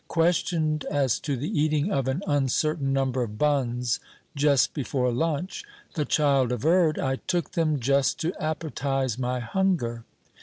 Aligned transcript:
Questioned 0.07 0.83
as 0.85 1.19
to 1.19 1.37
the 1.37 1.59
eating 1.61 1.91
of 1.91 2.07
an 2.07 2.23
uncertain 2.25 2.91
number 2.91 3.21
of 3.21 3.37
buns 3.37 3.99
just 4.35 4.73
before 4.73 5.11
lunch, 5.11 5.63
the 5.93 6.05
child 6.05 6.51
averred, 6.51 6.97
"I 6.97 7.17
took 7.17 7.51
them 7.51 7.79
just 7.79 8.19
to 8.21 8.31
appetize 8.41 9.19
my 9.19 9.39
hunger." 9.41 10.03